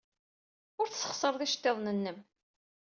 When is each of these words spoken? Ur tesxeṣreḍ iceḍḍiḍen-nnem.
Ur 0.79 0.87
tesxeṣreḍ 0.89 1.41
iceḍḍiḍen-nnem. 1.41 2.17